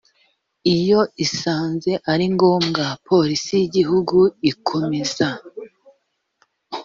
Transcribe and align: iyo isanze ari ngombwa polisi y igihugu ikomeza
iyo 0.75 1.01
isanze 1.25 1.91
ari 2.11 2.25
ngombwa 2.33 2.85
polisi 3.07 3.51
y 3.59 3.63
igihugu 3.67 4.17
ikomeza 4.51 5.27